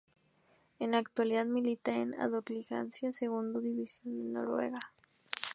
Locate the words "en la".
0.79-0.97, 1.95-2.23